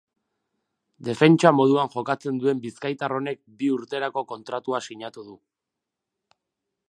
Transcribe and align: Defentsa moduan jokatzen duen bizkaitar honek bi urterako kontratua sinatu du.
Defentsa 1.07 1.51
moduan 1.57 1.91
jokatzen 1.95 2.39
duen 2.45 2.63
bizkaitar 2.63 3.15
honek 3.19 3.39
bi 3.59 3.69
urterako 3.75 4.23
kontratua 4.33 4.83
sinatu 4.87 5.27
du. 5.29 5.37